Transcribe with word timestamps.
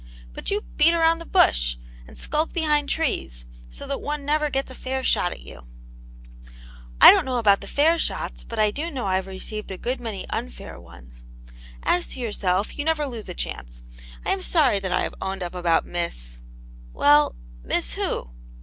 But 0.33 0.49
you 0.49 0.61
beat 0.77 0.95
about 0.95 1.19
the 1.19 1.27
bush, 1.27 1.77
and 2.07 2.17
skulk 2.17 2.53
behind 2.53 2.89
trees, 2.89 3.45
so 3.69 3.85
that 3.85 4.01
one 4.01 4.25
never 4.25 4.49
gets 4.49 4.71
a 4.71 4.73
fair 4.73 5.03
shot 5.03 5.31
at 5.31 5.41
you/' 5.43 5.67
I 6.99 7.11
don't 7.11 7.23
know 7.23 7.37
about 7.37 7.61
the 7.61 7.67
fair 7.67 7.99
shots,*but 7.99 8.57
I 8.57 8.71
do 8.71 8.89
know 8.89 9.03
JVe 9.03 9.27
received 9.27 9.69
a 9.69 9.77
good 9.77 10.01
many 10.01 10.27
unfair 10.31 10.79
ones. 10.79 11.23
As 11.83 12.07
to 12.07 12.19
your 12.19 12.31
self, 12.31 12.79
you 12.79 12.83
never 12.83 13.05
lose 13.05 13.29
a 13.29 13.35
chance. 13.35 13.83
I 14.25 14.31
am 14.31 14.41
sorry 14.41 14.79
that 14.79 14.91
I 14.91 15.03
have 15.03 15.13
owned 15.21 15.43
up 15.43 15.53
about 15.53 15.85
Miss 15.85 16.39
'* 16.67 16.93
''Well, 16.95 17.35
Miss 17.63 17.93
who?" 17.93 18.31